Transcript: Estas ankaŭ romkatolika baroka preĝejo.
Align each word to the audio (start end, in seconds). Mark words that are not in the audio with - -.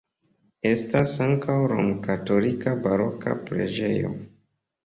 Estas 0.69 1.11
ankaŭ 1.25 1.57
romkatolika 1.73 2.73
baroka 2.87 3.37
preĝejo. 3.51 4.13